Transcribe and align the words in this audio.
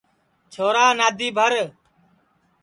چھورا 0.51 0.85
نادی 0.97 1.27
بھر 1.37 1.53